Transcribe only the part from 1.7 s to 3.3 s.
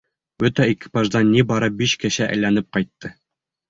биш кеше әйләнеп ҡайтты.